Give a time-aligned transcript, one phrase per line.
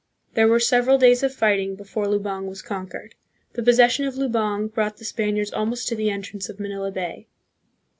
[0.33, 3.13] There were several days of fighting before Lu bang was conquered.
[3.53, 7.27] The possession of Lubang brought the Spaniards almost to the entrance of Manila Bay.